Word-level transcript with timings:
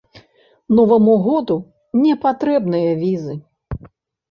Новаму 0.79 1.13
году 1.25 1.57
не 2.07 2.17
патрэбныя 2.25 2.91
візы. 3.05 3.39